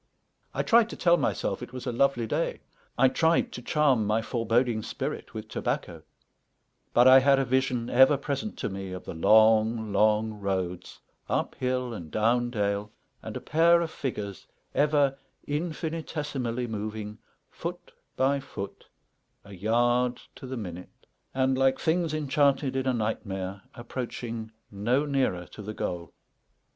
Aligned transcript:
I 0.51 0.63
tried 0.63 0.89
to 0.89 0.95
tell 0.95 1.15
myself 1.15 1.61
it 1.61 1.73
was 1.73 1.85
a 1.85 1.91
lovely 1.91 2.25
day; 2.25 2.61
I 2.97 3.07
tried 3.07 3.51
to 3.51 3.61
charm 3.61 4.07
my 4.07 4.23
foreboding 4.23 4.81
spirit 4.81 5.35
with 5.35 5.47
tobacco; 5.47 6.01
but 6.91 7.07
I 7.07 7.19
had 7.19 7.37
a 7.37 7.45
vision 7.45 7.87
ever 7.87 8.17
present 8.17 8.57
to 8.57 8.69
me 8.69 8.93
of 8.93 9.05
the 9.05 9.13
long, 9.13 9.93
long 9.93 10.33
roads, 10.39 11.01
up 11.29 11.53
hill 11.53 11.93
and 11.93 12.09
down 12.09 12.49
dale, 12.49 12.91
and 13.21 13.37
a 13.37 13.41
pair 13.41 13.79
of 13.81 13.91
figures 13.91 14.47
ever 14.73 15.19
infinitesimally 15.45 16.65
moving, 16.65 17.19
foot 17.51 17.91
by 18.15 18.39
foot, 18.39 18.87
a 19.45 19.53
yard 19.53 20.19
to 20.33 20.47
the 20.47 20.57
minute, 20.57 21.05
and, 21.31 21.59
like 21.59 21.79
things 21.79 22.11
enchanted 22.11 22.75
in 22.75 22.87
a 22.87 22.93
nightmare, 22.95 23.61
approaching 23.75 24.51
no 24.71 25.05
nearer 25.05 25.45
to 25.51 25.61
the 25.61 25.75
goal. 25.75 26.11